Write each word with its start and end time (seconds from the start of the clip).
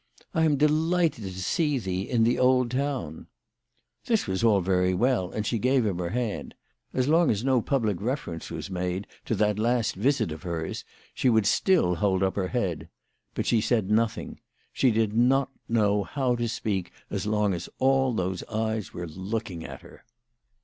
I 0.33 0.45
am 0.45 0.57
delighted 0.57 1.25
to 1.25 1.43
see 1.43 1.77
thee 1.77 2.09
in 2.09 2.23
the 2.23 2.39
old 2.39 2.71
town." 2.71 3.27
This 4.07 4.25
was 4.25 4.43
all 4.43 4.59
very 4.59 4.95
well, 4.95 5.29
and 5.29 5.45
she 5.45 5.59
gave 5.59 5.85
him 5.85 5.99
her 5.99 6.09
hand. 6.09 6.55
As 6.91 7.07
long 7.07 7.29
as 7.29 7.43
no 7.43 7.61
public 7.61 8.01
reference 8.01 8.49
was 8.49 8.71
made 8.71 9.05
to 9.25 9.35
that 9.35 9.59
last 9.59 9.93
visit 9.93 10.31
of 10.31 10.41
hers, 10.41 10.83
she 11.13 11.29
would 11.29 11.45
still 11.45 11.93
hold 11.93 12.21
Tip 12.21 12.35
her 12.35 12.47
head. 12.47 12.89
But 13.35 13.45
she 13.45 13.61
said 13.61 13.91
nothing. 13.91 14.39
She 14.73 14.89
did 14.89 15.13
not 15.13 15.51
know 15.69 16.03
how 16.03 16.35
to 16.35 16.49
speak 16.49 16.91
as 17.11 17.27
long 17.27 17.53
as 17.53 17.69
all 17.77 18.11
those 18.11 18.43
eyes 18.45 18.95
were 18.95 19.05
looking 19.07 19.63
at 19.63 19.81
her. 19.81 20.03